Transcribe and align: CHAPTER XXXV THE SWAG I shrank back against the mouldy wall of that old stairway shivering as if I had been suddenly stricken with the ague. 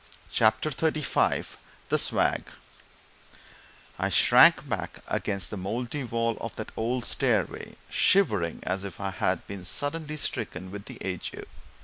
CHAPTER 0.31 0.71
XXXV 0.71 1.45
THE 1.89 1.99
SWAG 1.99 2.45
I 3.99 4.09
shrank 4.09 4.67
back 4.67 5.03
against 5.07 5.51
the 5.51 5.57
mouldy 5.57 6.03
wall 6.03 6.39
of 6.41 6.55
that 6.55 6.71
old 6.75 7.05
stairway 7.05 7.75
shivering 7.87 8.61
as 8.63 8.83
if 8.83 8.99
I 8.99 9.11
had 9.11 9.45
been 9.45 9.63
suddenly 9.63 10.15
stricken 10.17 10.71
with 10.71 10.85
the 10.85 10.97
ague. 11.05 11.45